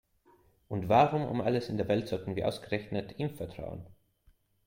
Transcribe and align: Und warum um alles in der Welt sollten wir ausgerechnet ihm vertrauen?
Und 0.67 0.89
warum 0.89 1.25
um 1.27 1.41
alles 1.41 1.69
in 1.69 1.77
der 1.77 1.87
Welt 1.87 2.07
sollten 2.07 2.35
wir 2.35 2.47
ausgerechnet 2.47 3.19
ihm 3.19 3.35
vertrauen? 3.35 3.85